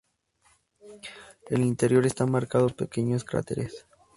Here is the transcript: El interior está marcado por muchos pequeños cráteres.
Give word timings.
El 1.51 1.61
interior 1.61 2.07
está 2.07 2.25
marcado 2.25 2.63
por 2.63 2.71
muchos 2.71 2.87
pequeños 2.87 3.23
cráteres. 3.23 3.85